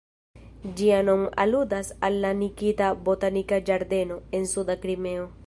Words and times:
Ĝia 0.79 1.01
nom 1.09 1.25
aludas 1.43 1.91
al 2.09 2.17
la 2.25 2.33
Nikita 2.39 2.89
botanika 3.11 3.61
ĝardeno, 3.69 4.19
en 4.41 4.51
suda 4.57 4.81
Krimeo. 4.87 5.33